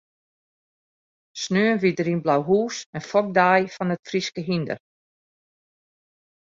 Sneon 1.41 1.77
wie 1.83 1.93
der 1.97 2.09
yn 2.13 2.23
Blauhûs 2.25 2.75
in 2.97 3.03
fokdei 3.09 3.61
fan 3.75 3.93
it 3.95 4.05
Fryske 4.09 4.41
hynder. 4.49 4.79